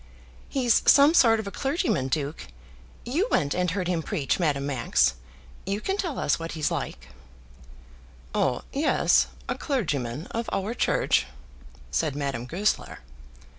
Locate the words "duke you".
2.07-3.27